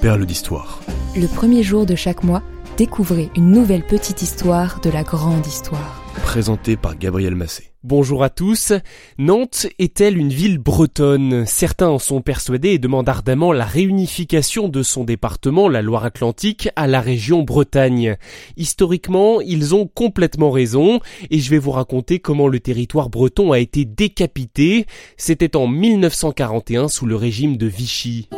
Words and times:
perles 0.00 0.26
d'histoire. 0.26 0.80
Le 1.16 1.26
premier 1.26 1.62
jour 1.62 1.84
de 1.84 1.96
chaque 1.96 2.22
mois, 2.22 2.42
découvrez 2.76 3.30
une 3.36 3.50
nouvelle 3.50 3.84
petite 3.84 4.22
histoire 4.22 4.80
de 4.80 4.90
la 4.90 5.02
grande 5.02 5.46
histoire. 5.46 6.02
Présentée 6.22 6.76
par 6.76 6.96
Gabriel 6.96 7.34
Massé. 7.34 7.72
Bonjour 7.82 8.22
à 8.22 8.30
tous. 8.30 8.72
Nantes 9.18 9.66
est-elle 9.78 10.18
une 10.18 10.28
ville 10.28 10.58
bretonne? 10.58 11.46
Certains 11.46 11.88
en 11.88 11.98
sont 11.98 12.20
persuadés 12.20 12.70
et 12.70 12.78
demandent 12.78 13.08
ardemment 13.08 13.52
la 13.52 13.64
réunification 13.64 14.68
de 14.68 14.82
son 14.82 15.04
département, 15.04 15.68
la 15.68 15.82
Loire-Atlantique, 15.82 16.68
à 16.76 16.86
la 16.86 17.00
région 17.00 17.42
Bretagne. 17.42 18.16
Historiquement, 18.56 19.40
ils 19.40 19.74
ont 19.74 19.86
complètement 19.86 20.50
raison 20.50 21.00
et 21.30 21.38
je 21.38 21.50
vais 21.50 21.58
vous 21.58 21.72
raconter 21.72 22.18
comment 22.18 22.48
le 22.48 22.60
territoire 22.60 23.10
breton 23.10 23.52
a 23.52 23.58
été 23.58 23.84
décapité. 23.84 24.86
C'était 25.16 25.56
en 25.56 25.66
1941 25.66 26.88
sous 26.88 27.06
le 27.06 27.16
régime 27.16 27.56
de 27.56 27.66
Vichy. 27.66 28.28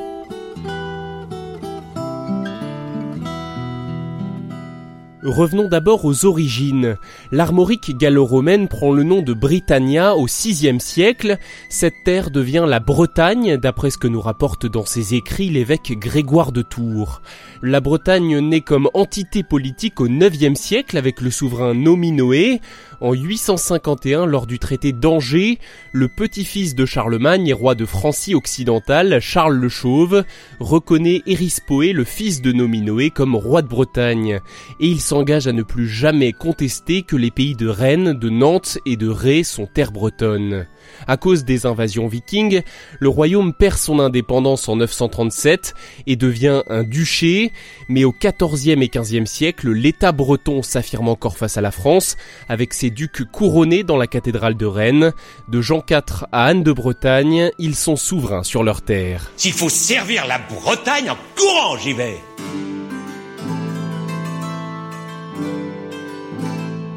Revenons 5.31 5.69
d'abord 5.69 6.05
aux 6.07 6.27
origines. 6.27 6.97
L'armorique 7.31 7.97
gallo-romaine 7.97 8.67
prend 8.67 8.91
le 8.91 9.05
nom 9.05 9.23
de 9.23 9.33
Britannia 9.33 10.17
au 10.17 10.27
VIe 10.27 10.81
siècle. 10.81 11.39
Cette 11.69 12.03
terre 12.05 12.33
devient 12.33 12.65
la 12.67 12.81
Bretagne, 12.81 13.57
d'après 13.57 13.91
ce 13.91 13.99
que 13.99 14.09
nous 14.09 14.21
rapporte 14.21 14.67
dans 14.67 14.85
ses 14.85 15.15
écrits 15.15 15.49
l'évêque 15.49 15.93
Grégoire 15.97 16.51
de 16.51 16.63
Tours. 16.63 17.23
La 17.63 17.81
Bretagne 17.81 18.41
naît 18.41 18.61
comme 18.61 18.91
entité 18.93 19.45
politique 19.45 20.01
au 20.01 20.09
IXe 20.09 20.59
siècle 20.59 20.99
avec 20.99 21.21
le 21.21 21.31
souverain 21.31 21.75
Nominoé. 21.75 22.61
En 23.01 23.15
851, 23.15 24.27
lors 24.27 24.47
du 24.47 24.59
traité 24.59 24.93
d'Angers, 24.93 25.59
le 25.93 26.09
petit-fils 26.09 26.75
de 26.75 26.85
Charlemagne 26.85 27.47
et 27.47 27.55
roi 27.55 27.75
de 27.75 27.87
Francie 27.87 28.35
occidentale, 28.35 29.21
Charles 29.21 29.57
le 29.57 29.71
Chauve, 29.71 30.25
reconnaît 30.59 31.23
Érispoé, 31.27 31.93
le 31.95 32.05
fils 32.05 32.43
de 32.43 32.53
Nominoé, 32.53 33.09
comme 33.09 33.37
roi 33.37 33.63
de 33.63 33.69
Bretagne. 33.69 34.41
Et 34.81 34.89
il 34.89 35.01
s'engage 35.21 35.49
à 35.49 35.53
ne 35.53 35.63
plus 35.63 35.87
jamais 35.87 36.33
contester 36.33 37.03
que 37.03 37.15
les 37.15 37.31
pays 37.31 37.55
de 37.55 37.69
Rennes, 37.69 38.15
de 38.15 38.31
Nantes 38.31 38.79
et 38.87 38.97
de 38.97 39.07
Ré 39.07 39.45
sont 39.45 39.67
terre 39.67 39.93
bretonne. 39.93 40.67
À 41.07 41.19
cause 41.19 41.45
des 41.45 41.67
invasions 41.67 42.09
vikings, 42.09 42.63
le 42.99 43.09
royaume 43.11 43.53
perd 43.53 43.77
son 43.77 44.01
indépendance 44.01 44.67
en 44.71 44.77
937 44.77 45.75
et 46.07 46.17
devient 46.17 46.63
un 46.71 46.85
duché, 46.85 47.53
mais 47.91 48.05
au 48.05 48.15
XIVe 48.15 48.81
et 48.81 48.89
XVe 48.89 49.27
siècle, 49.27 49.71
l'État 49.71 50.13
breton 50.13 50.63
s'affirme 50.63 51.09
encore 51.09 51.37
face 51.37 51.59
à 51.59 51.61
la 51.61 51.71
France, 51.71 52.17
avec 52.49 52.73
ses 52.73 52.89
ducs 52.89 53.31
couronnés 53.31 53.83
dans 53.83 53.99
la 53.99 54.07
cathédrale 54.07 54.57
de 54.57 54.65
Rennes. 54.65 55.13
De 55.49 55.61
Jean 55.61 55.85
IV 55.87 56.25
à 56.33 56.47
Anne 56.47 56.63
de 56.63 56.73
Bretagne, 56.73 57.51
ils 57.59 57.77
sont 57.77 57.97
souverains 57.97 58.43
sur 58.43 58.63
leur 58.63 58.81
terre. 58.81 59.31
S'il 59.37 59.53
faut 59.53 59.69
servir 59.69 60.27
la 60.27 60.39
Bretagne, 60.39 61.11
en 61.11 61.19
courant 61.37 61.77
j'y 61.77 61.93
vais 61.93 62.17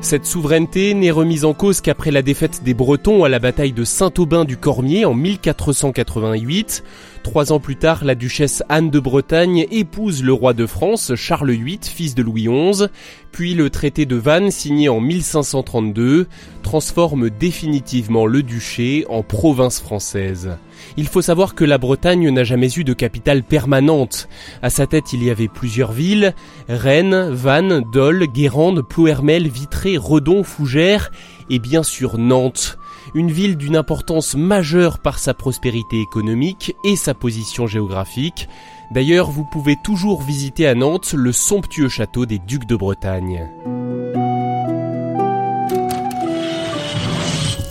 Cette 0.03 0.25
souveraineté 0.25 0.93
n'est 0.93 1.11
remise 1.11 1.45
en 1.45 1.53
cause 1.53 1.79
qu'après 1.79 2.11
la 2.11 2.21
défaite 2.21 2.61
des 2.61 2.73
Bretons 2.73 3.23
à 3.23 3.29
la 3.29 3.39
bataille 3.39 3.71
de 3.71 3.85
Saint-Aubin 3.85 4.43
du 4.43 4.57
Cormier 4.57 5.05
en 5.05 5.13
1488. 5.13 6.83
Trois 7.23 7.53
ans 7.53 7.59
plus 7.61 7.77
tard, 7.77 8.03
la 8.03 8.15
duchesse 8.15 8.63
Anne 8.67 8.89
de 8.89 8.99
Bretagne 8.99 9.65
épouse 9.71 10.21
le 10.21 10.33
roi 10.33 10.53
de 10.53 10.65
France, 10.65 11.15
Charles 11.15 11.51
VIII, 11.51 11.79
fils 11.81 12.15
de 12.15 12.21
Louis 12.21 12.49
XI, 12.49 12.87
puis 13.31 13.53
le 13.53 13.69
traité 13.69 14.05
de 14.05 14.17
Vannes, 14.17 14.51
signé 14.51 14.89
en 14.89 14.99
1532, 14.99 16.27
transforme 16.63 17.29
définitivement 17.29 18.25
le 18.25 18.43
duché 18.43 19.05
en 19.07 19.23
province 19.23 19.79
française. 19.79 20.57
Il 20.97 21.07
faut 21.07 21.21
savoir 21.21 21.55
que 21.55 21.63
la 21.63 21.77
Bretagne 21.77 22.29
n'a 22.29 22.43
jamais 22.43 22.69
eu 22.75 22.83
de 22.83 22.93
capitale 22.93 23.43
permanente. 23.43 24.27
À 24.61 24.69
sa 24.69 24.85
tête, 24.85 25.13
il 25.13 25.23
y 25.23 25.29
avait 25.29 25.47
plusieurs 25.47 25.93
villes, 25.93 26.35
Rennes, 26.67 27.29
Vannes, 27.29 27.83
Dole, 27.93 28.27
Guérande, 28.27 28.81
Plouermel, 28.81 29.47
Vitré, 29.47 29.95
Redon, 29.97 30.43
Fougères 30.43 31.09
et 31.49 31.59
bien 31.59 31.83
sûr 31.83 32.17
Nantes 32.17 32.77
une 33.13 33.31
ville 33.31 33.57
d'une 33.57 33.75
importance 33.75 34.35
majeure 34.35 34.99
par 34.99 35.19
sa 35.19 35.33
prospérité 35.33 35.99
économique 35.99 36.75
et 36.83 36.95
sa 36.95 37.13
position 37.13 37.67
géographique. 37.67 38.47
D'ailleurs, 38.91 39.29
vous 39.29 39.43
pouvez 39.43 39.75
toujours 39.75 40.21
visiter 40.21 40.67
à 40.67 40.75
Nantes 40.75 41.13
le 41.13 41.31
somptueux 41.31 41.89
château 41.89 42.25
des 42.25 42.39
Ducs 42.39 42.65
de 42.65 42.75
Bretagne. 42.75 43.49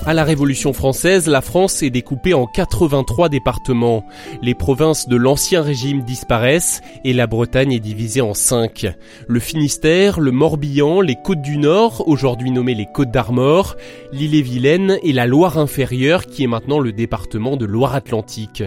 À 0.04 0.14
la 0.14 0.24
Révolution 0.24 0.72
française, 0.72 1.28
la 1.28 1.40
France 1.40 1.80
est 1.84 1.90
découpée 1.90 2.34
en 2.34 2.46
83 2.46 3.28
départements. 3.28 4.04
Les 4.42 4.54
provinces 4.54 5.08
de 5.08 5.14
l'ancien 5.14 5.62
régime 5.62 6.02
disparaissent 6.02 6.80
et 7.04 7.12
la 7.12 7.28
Bretagne 7.28 7.70
est 7.70 7.78
divisée 7.78 8.20
en 8.20 8.34
5. 8.34 8.88
Le 9.28 9.38
Finistère, 9.38 10.18
le 10.18 10.32
Morbihan, 10.32 11.02
les 11.02 11.14
Côtes 11.14 11.40
du 11.40 11.56
Nord, 11.56 12.02
aujourd'hui 12.08 12.50
nommées 12.50 12.74
les 12.74 12.88
Côtes 12.92 13.12
d'Armor, 13.12 13.76
l'Ille-et-Vilaine 14.12 14.98
et 15.04 15.12
la 15.12 15.28
Loire 15.28 15.56
inférieure 15.56 16.26
qui 16.26 16.42
est 16.42 16.48
maintenant 16.48 16.80
le 16.80 16.90
département 16.90 17.56
de 17.56 17.64
Loire-Atlantique. 17.64 18.64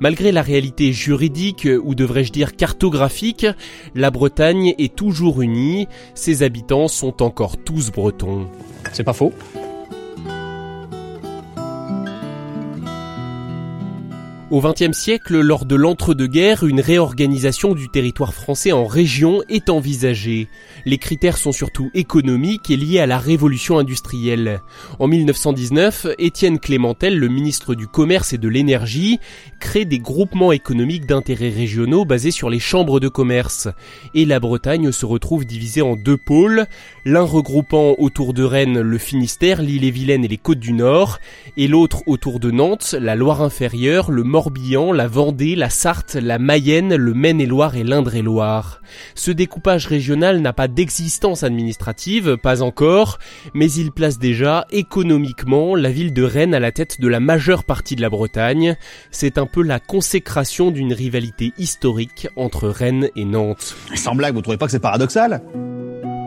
Malgré 0.00 0.32
la 0.32 0.40
réalité 0.40 0.94
juridique, 0.94 1.68
ou 1.84 1.94
devrais-je 1.94 2.32
dire 2.32 2.56
cartographique, 2.56 3.46
la 3.94 4.10
Bretagne 4.10 4.72
est 4.78 4.96
toujours 4.96 5.42
unie, 5.42 5.86
ses 6.14 6.42
habitants 6.42 6.88
sont 6.88 7.22
encore 7.22 7.58
tous 7.58 7.90
bretons. 7.92 8.46
C'est 8.94 9.04
pas 9.04 9.12
faux. 9.12 9.34
Au 14.50 14.62
XXe 14.62 14.96
siècle, 14.96 15.38
lors 15.40 15.66
de 15.66 15.74
l'entre-deux-guerres, 15.74 16.64
une 16.64 16.80
réorganisation 16.80 17.74
du 17.74 17.90
territoire 17.90 18.32
français 18.32 18.72
en 18.72 18.86
régions 18.86 19.42
est 19.50 19.68
envisagée. 19.68 20.48
Les 20.86 20.96
critères 20.96 21.36
sont 21.36 21.52
surtout 21.52 21.90
économiques 21.92 22.70
et 22.70 22.78
liés 22.78 22.98
à 22.98 23.06
la 23.06 23.18
révolution 23.18 23.78
industrielle. 23.78 24.62
En 25.00 25.06
1919, 25.06 26.06
Étienne 26.18 26.58
Clémentel, 26.58 27.18
le 27.18 27.28
ministre 27.28 27.74
du 27.74 27.86
Commerce 27.86 28.32
et 28.32 28.38
de 28.38 28.48
l'Énergie, 28.48 29.20
crée 29.60 29.84
des 29.84 29.98
groupements 29.98 30.52
économiques 30.52 31.04
d'intérêt 31.04 31.50
régionaux 31.50 32.06
basés 32.06 32.30
sur 32.30 32.48
les 32.48 32.58
chambres 32.58 33.00
de 33.00 33.08
commerce. 33.08 33.68
Et 34.14 34.24
la 34.24 34.40
Bretagne 34.40 34.92
se 34.92 35.04
retrouve 35.04 35.44
divisée 35.44 35.82
en 35.82 35.94
deux 35.94 36.16
pôles, 36.16 36.64
l'un 37.04 37.20
regroupant 37.20 37.96
autour 37.98 38.32
de 38.32 38.44
Rennes 38.44 38.80
le 38.80 38.96
Finistère, 38.96 39.60
l'île-et-Vilaine 39.60 40.24
et 40.24 40.28
les 40.28 40.38
Côtes 40.38 40.58
du 40.58 40.72
Nord, 40.72 41.18
et 41.58 41.68
l'autre 41.68 42.02
autour 42.06 42.40
de 42.40 42.50
Nantes, 42.50 42.94
la 42.98 43.14
Loire-Inférieure, 43.14 44.10
le 44.10 44.24
Morbihan, 44.38 44.92
la 44.92 45.08
Vendée, 45.08 45.56
la 45.56 45.68
Sarthe, 45.68 46.14
la 46.14 46.38
Mayenne, 46.38 46.94
le 46.94 47.12
Maine-et-Loire 47.12 47.74
et 47.74 47.82
l'Indre-et-Loire. 47.82 48.80
Ce 49.16 49.32
découpage 49.32 49.88
régional 49.88 50.40
n'a 50.40 50.52
pas 50.52 50.68
d'existence 50.68 51.42
administrative, 51.42 52.36
pas 52.36 52.62
encore, 52.62 53.18
mais 53.52 53.68
il 53.68 53.90
place 53.90 54.20
déjà 54.20 54.64
économiquement 54.70 55.74
la 55.74 55.90
ville 55.90 56.12
de 56.12 56.22
Rennes 56.22 56.54
à 56.54 56.60
la 56.60 56.70
tête 56.70 57.00
de 57.00 57.08
la 57.08 57.18
majeure 57.18 57.64
partie 57.64 57.96
de 57.96 58.00
la 58.00 58.10
Bretagne. 58.10 58.76
C'est 59.10 59.38
un 59.38 59.46
peu 59.46 59.60
la 59.60 59.80
consécration 59.80 60.70
d'une 60.70 60.92
rivalité 60.92 61.52
historique 61.58 62.28
entre 62.36 62.68
Rennes 62.68 63.08
et 63.16 63.24
Nantes. 63.24 63.74
Sans 63.96 64.14
blague, 64.14 64.34
vous 64.34 64.42
trouvez 64.42 64.56
pas 64.56 64.66
que 64.66 64.72
c'est 64.72 64.78
paradoxal? 64.78 65.42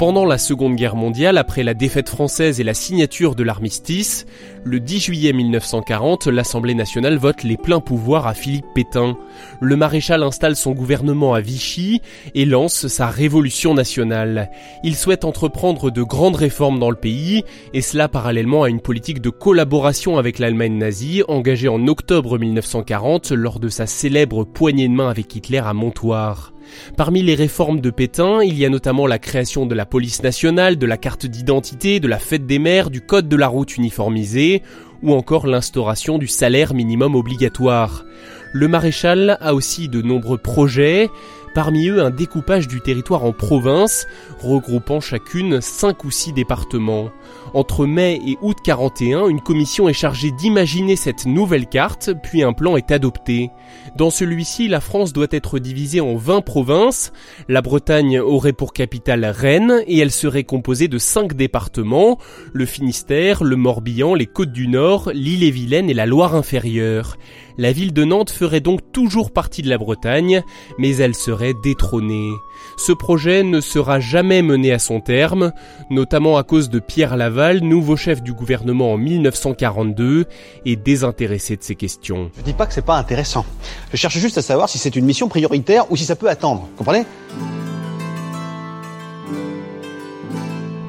Pendant 0.02 0.26
la 0.26 0.40
Seconde 0.40 0.78
Guerre 0.78 0.96
mondiale, 0.96 1.38
après 1.38 1.62
la 1.62 1.76
défaite 1.76 2.10
française 2.10 2.60
et 2.60 2.64
la 2.64 2.74
signature 2.74 3.36
de 3.36 3.44
l'armistice, 3.44 4.26
le 4.64 4.80
10 4.80 5.00
juillet 5.00 5.32
1940, 5.32 6.26
l'Assemblée 6.26 6.74
nationale 6.74 7.18
vote 7.18 7.44
les 7.44 7.56
pleins 7.56 7.82
pouvoirs 7.82 8.26
à 8.26 8.34
Philippe 8.34 8.66
Pétain. 8.74 9.16
Le 9.60 9.76
maréchal 9.76 10.24
installe 10.24 10.56
son 10.56 10.72
gouvernement 10.72 11.36
à 11.36 11.42
Vichy 11.42 12.02
et 12.34 12.46
lance 12.46 12.88
sa 12.88 13.10
révolution 13.10 13.76
nationale. 13.76 14.50
Il 14.84 14.96
souhaite 14.96 15.24
entreprendre 15.24 15.92
de 15.92 16.02
grandes 16.02 16.36
réformes 16.36 16.80
dans 16.80 16.90
le 16.90 16.96
pays, 16.96 17.44
et 17.76 17.82
cela 17.82 18.08
parallèlement 18.08 18.64
à 18.64 18.70
une 18.70 18.82
politique 18.82 19.22
de 19.22 19.30
collaboration 19.30 20.18
avec 20.18 20.40
l'Allemagne 20.40 20.80
nazie 20.80 21.22
engagée 21.28 21.68
en 21.68 21.88
octobre 21.88 22.40
1940 22.40 23.34
lors 23.34 23.60
de 23.60 23.70
sa 23.70 23.86
célèbre 23.86 24.46
poignée 24.46 24.88
de 24.88 24.94
main 24.94 25.12
avec 25.12 25.36
Hitler 25.36 25.62
à 25.64 25.76
Montoire. 25.76 26.54
Parmi 26.98 27.22
les 27.22 27.36
réformes 27.36 27.82
de 27.82 27.90
Pétain, 27.90 28.44
il 28.44 28.58
y 28.58 28.66
a 28.66 28.70
notamment 28.70 29.08
la 29.08 29.20
création 29.20 29.66
de 29.66 29.76
la 29.76 29.86
police 29.86 30.24
nationale, 30.24 30.78
de 30.78 30.86
la 30.86 30.98
carte 30.98 31.26
d'identité, 31.26 32.00
de 32.00 32.08
la 32.08 32.20
fête 32.20 32.46
des 32.46 32.60
mères, 32.60 32.90
du 32.90 33.02
code 33.02 33.30
de 33.30 33.36
la 33.36 33.48
route 33.48 33.78
uniformisé, 33.78 34.62
ou 35.04 35.14
encore 35.14 35.48
l'instauration 35.48 36.18
du 36.18 36.28
salaire 36.28 36.74
minimum 36.74 37.16
obligatoire. 37.16 38.06
Le 38.54 38.68
maréchal 38.68 39.38
a 39.40 39.54
aussi 39.54 39.88
de 39.88 40.02
nombreux 40.02 40.38
projets, 40.38 41.10
parmi 41.54 41.88
eux 41.88 42.04
un 42.04 42.10
découpage 42.10 42.68
du 42.68 42.82
territoire 42.82 43.24
en 43.24 43.34
provinces, 43.34 44.08
regroupant 44.40 45.00
chacune 45.00 45.62
5 45.62 46.04
ou 46.04 46.12
6 46.12 46.34
départements. 46.34 47.12
Entre 47.54 47.86
mai 47.86 48.20
et 48.26 48.38
août 48.42 48.58
41, 48.64 49.28
une 49.28 49.42
commission 49.42 49.90
est 49.90 49.94
chargée 49.94 50.32
d'imaginer 50.32 50.96
cette 50.96 51.26
nouvelle 51.26 51.68
carte, 51.68 52.12
puis 52.24 52.44
un 52.44 52.54
plan 52.54 52.78
est 52.78 52.92
adopté. 52.92 53.50
Dans 53.98 54.10
celui-ci, 54.10 54.68
la 54.68 54.80
France 54.80 55.12
doit 55.12 55.28
être 55.32 55.60
divisée 55.60 56.00
en 56.00 56.16
20 56.16 56.42
provinces. 56.42 57.12
La 57.50 57.62
Bretagne 57.62 58.20
aurait 58.20 58.54
pour 58.54 58.72
capitale 58.72 59.26
Rennes 59.26 59.84
et 59.86 60.00
elle 60.00 60.12
serait 60.12 60.46
composée 60.46 60.88
de 60.88 60.98
5 60.98 61.34
départements, 61.34 62.18
le 62.54 62.66
Finistère, 62.66 63.44
le 63.44 63.56
Morbihan, 63.56 64.16
les 64.16 64.28
Côtes 64.28 64.54
du 64.54 64.68
Nord, 64.68 65.12
l'Ille-et-Vilaine 65.14 65.90
et 65.90 65.94
la 65.94 66.06
Loire 66.06 66.36
inférieure. 66.36 67.18
La 67.58 67.72
ville 67.72 67.94
de 67.94 68.04
Nantes 68.04 68.30
ferait 68.30 68.62
donc 68.62 68.80
toujours 68.92 69.32
partie 69.32 69.62
de 69.62 69.70
la 69.70 69.78
Bretagne, 69.78 70.44
mais 70.78 70.96
elle 70.98 71.16
serait 71.16 71.32
serait 71.32 71.54
détrôné. 71.54 72.30
Ce 72.78 72.92
projet 72.92 73.44
ne 73.44 73.62
sera 73.62 74.02
jamais 74.02 74.42
mené 74.42 74.74
à 74.74 74.80
son 74.80 75.00
terme, 75.00 75.54
notamment 75.90 76.38
à 76.38 76.44
cause 76.44 76.70
de 76.70 76.80
Pierre 76.80 77.16
Laval, 77.16 77.62
nouveau 77.62 77.96
chef 77.96 78.22
du 78.22 78.34
gouvernement 78.34 78.92
en 78.94 78.98
1942 78.98 80.26
et 80.66 80.76
désintéressé 80.76 81.56
de 81.56 81.64
ces 81.64 81.76
questions. 81.76 82.30
Je 82.38 82.42
dis 82.42 82.54
pas 82.54 82.66
que 82.66 82.74
c'est 82.74 82.86
pas 82.86 82.98
intéressant. 82.98 83.46
Je 83.92 83.98
cherche 83.98 84.18
juste 84.18 84.38
à 84.38 84.42
savoir 84.42 84.68
si 84.68 84.78
c'est 84.78 84.96
une 84.96 85.06
mission 85.06 85.30
prioritaire 85.30 85.90
ou 85.90 85.96
si 85.96 86.04
ça 86.04 86.18
peut 86.18 86.30
attendre. 86.30 86.68
Comprenez? 86.76 87.06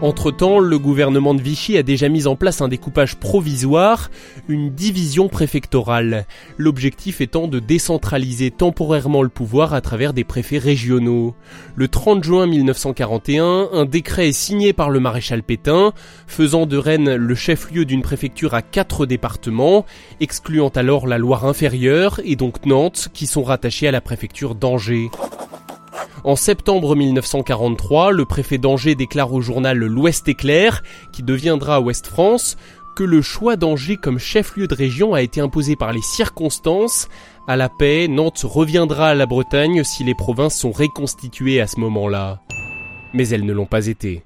Entre-temps, 0.03 0.59
le 0.59 0.81
gouvernement 0.81 1.33
de 1.33 1.41
Vichy 1.41 1.79
a 1.79 1.85
déjà 1.85 2.09
mis 2.09 2.27
en 2.27 2.35
place 2.35 2.61
un 2.61 2.67
découpage 2.67 3.15
provisoire, 3.15 4.11
une 4.49 4.71
division 4.71 5.29
préfectorale, 5.29 6.27
l'objectif 6.59 7.21
étant 7.21 7.47
de 7.47 7.61
décentraliser 7.61 8.51
temporairement 8.51 9.23
le 9.23 9.29
pouvoir 9.29 9.75
à 9.75 9.81
travers 9.81 10.13
des 10.13 10.25
préfets 10.25 10.59
régionaux. 10.59 11.37
Le 11.77 11.87
30 11.87 12.25
juin 12.25 12.49
1941, 12.49 13.69
un 13.73 13.85
décret 13.85 14.31
est 14.31 14.33
signé 14.33 14.73
par 14.73 14.91
le 14.91 14.99
maréchal 14.99 15.45
Pétain, 15.45 15.93
faisant 16.27 16.67
de 16.67 16.77
Rennes 16.77 17.15
le 17.15 17.35
chef-lieu 17.37 17.85
d'une 17.85 18.03
préfecture 18.03 18.55
à 18.55 18.63
quatre 18.63 19.07
départements, 19.07 19.87
excluant 20.19 20.71
alors 20.71 21.07
la 21.07 21.19
Loire 21.19 21.47
inférieure 21.47 22.21
et 22.25 22.35
donc 22.35 22.67
Nantes, 22.67 23.09
qui 23.13 23.29
sont 23.29 23.45
rattachés 23.45 23.87
à 23.87 23.93
la 23.93 24.01
préfecture 24.01 24.57
d'Angers. 24.57 25.11
En 26.25 26.37
septembre 26.37 26.95
1943, 26.95 28.13
le 28.13 28.25
préfet 28.25 28.57
d'Angers 28.57 28.95
déclare 28.95 29.33
au 29.33 29.41
journal 29.41 29.77
L'Ouest 29.77 30.29
éclair, 30.29 30.85
qui 31.13 31.25
deviendra 31.25 31.81
Ouest 31.81 32.07
France, 32.07 32.57
que 32.95 33.03
le 33.03 33.23
choix 33.23 33.57
d'Angers 33.57 33.97
comme 33.97 34.21
chef-lieu 34.21 34.69
de 34.69 34.75
région 34.75 35.15
a 35.15 35.23
été 35.23 35.41
imposé 35.41 35.75
par 35.75 35.93
les 35.93 36.01
circonstances. 36.01 37.09
À 37.49 37.57
la 37.57 37.69
paix, 37.69 38.07
Nantes 38.07 38.45
reviendra 38.45 39.09
à 39.09 39.15
la 39.17 39.27
Bretagne 39.27 39.83
si 39.83 40.05
les 40.05 40.15
provinces 40.15 40.57
sont 40.57 40.71
reconstituées 40.71 41.61
à 41.61 41.67
ce 41.67 41.81
moment-là. 41.81 42.41
Mais 43.13 43.29
elles 43.29 43.45
ne 43.45 43.53
l'ont 43.53 43.67
pas 43.67 43.89
été. 43.89 44.23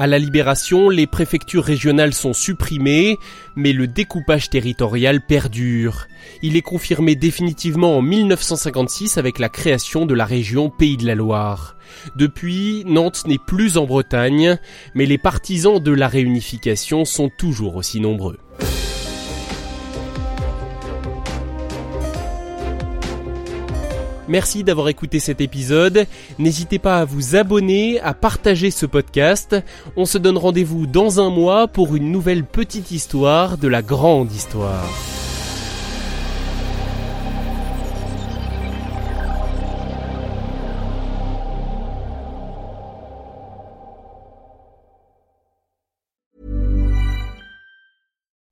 À 0.00 0.06
la 0.06 0.18
libération, 0.18 0.88
les 0.88 1.06
préfectures 1.06 1.62
régionales 1.62 2.14
sont 2.14 2.32
supprimées, 2.32 3.18
mais 3.54 3.74
le 3.74 3.86
découpage 3.86 4.48
territorial 4.48 5.20
perdure. 5.20 6.06
Il 6.40 6.56
est 6.56 6.62
confirmé 6.62 7.16
définitivement 7.16 7.98
en 7.98 8.00
1956 8.00 9.18
avec 9.18 9.38
la 9.38 9.50
création 9.50 10.06
de 10.06 10.14
la 10.14 10.24
région 10.24 10.70
Pays 10.70 10.96
de 10.96 11.06
la 11.06 11.14
Loire. 11.14 11.76
Depuis, 12.16 12.82
Nantes 12.86 13.26
n'est 13.26 13.36
plus 13.36 13.76
en 13.76 13.84
Bretagne, 13.84 14.56
mais 14.94 15.04
les 15.04 15.18
partisans 15.18 15.78
de 15.78 15.92
la 15.92 16.08
réunification 16.08 17.04
sont 17.04 17.28
toujours 17.28 17.76
aussi 17.76 18.00
nombreux. 18.00 18.38
Merci 24.30 24.62
d'avoir 24.62 24.88
écouté 24.88 25.18
cet 25.18 25.40
épisode. 25.40 26.06
N'hésitez 26.38 26.78
pas 26.78 26.98
à 26.98 27.04
vous 27.04 27.34
abonner, 27.34 27.98
à 27.98 28.14
partager 28.14 28.70
ce 28.70 28.86
podcast. 28.86 29.56
On 29.96 30.04
se 30.04 30.18
donne 30.18 30.38
rendez-vous 30.38 30.86
dans 30.86 31.20
un 31.20 31.30
mois 31.30 31.66
pour 31.66 31.96
une 31.96 32.12
nouvelle 32.12 32.44
petite 32.44 32.92
histoire 32.92 33.58
de 33.58 33.66
la 33.66 33.82
grande 33.82 34.30
histoire. 34.30 34.86